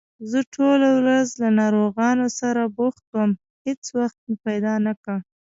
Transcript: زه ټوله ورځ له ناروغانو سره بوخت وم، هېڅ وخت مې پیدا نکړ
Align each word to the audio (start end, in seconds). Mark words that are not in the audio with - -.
زه 0.29 0.39
ټوله 0.53 0.89
ورځ 0.99 1.27
له 1.41 1.49
ناروغانو 1.59 2.27
سره 2.39 2.61
بوخت 2.77 3.03
وم، 3.13 3.31
هېڅ 3.65 3.81
وخت 3.99 4.17
مې 4.25 4.35
پیدا 4.45 4.73
نکړ 4.87 5.17